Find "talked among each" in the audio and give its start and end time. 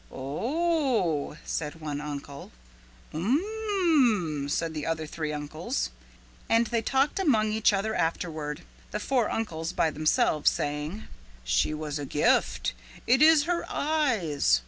6.81-7.71